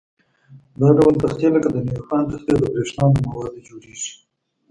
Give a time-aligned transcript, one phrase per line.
[0.79, 4.11] دا ډول تختې لکه د نیوپان تختې د برېښنا له موادو جوړيږي.